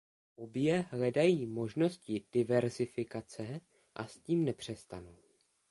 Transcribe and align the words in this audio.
Obě 0.35 0.81
hledají 0.91 1.45
možnosti 1.45 2.25
diverzifikace 2.31 3.61
a 3.95 4.07
s 4.07 4.19
tím 4.19 4.45
nepřestanou. 4.45 5.17